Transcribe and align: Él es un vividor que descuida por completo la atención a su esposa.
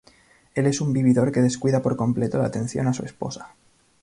Él 0.55 0.65
es 0.65 0.81
un 0.81 0.93
vividor 0.93 1.31
que 1.31 1.41
descuida 1.43 1.83
por 1.83 1.95
completo 1.95 2.39
la 2.39 2.45
atención 2.45 2.87
a 2.87 2.93
su 2.93 3.05
esposa. 3.05 3.53